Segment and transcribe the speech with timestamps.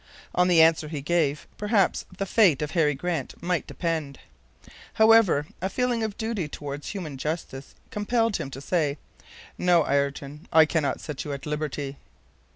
[0.33, 4.17] On the answer he gave, perhaps the fate of Harry Grant might depend!
[4.95, 8.97] However, a feeling of duty toward human justice compelled him to say:
[9.59, 11.97] "No, Ayrton, I cannot set you at liberty."